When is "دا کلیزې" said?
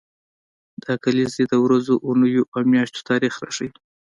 0.83-1.43